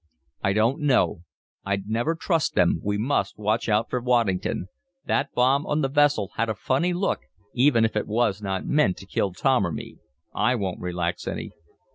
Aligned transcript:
"I 0.43 0.53
don't 0.53 0.79
know. 0.81 1.25
I'd 1.63 1.85
never 1.87 2.15
trust 2.15 2.55
them. 2.55 2.81
We 2.83 2.97
must 2.97 3.37
watch 3.37 3.69
out 3.69 3.87
for 3.91 4.01
Waddington. 4.01 4.65
That 5.05 5.31
bomb 5.35 5.67
on 5.67 5.81
the 5.81 5.89
vessel 5.89 6.31
had 6.37 6.49
a 6.49 6.55
funny 6.55 6.91
look, 6.91 7.19
even 7.53 7.85
if 7.85 7.95
it 7.95 8.07
was 8.07 8.41
not 8.41 8.65
meant 8.65 8.97
to 8.97 9.05
kill 9.05 9.31
Tom 9.31 9.63
or 9.63 9.71
me. 9.71 9.97
I 10.33 10.55
won't 10.55 10.79
relax 10.79 11.27
any." 11.27 11.51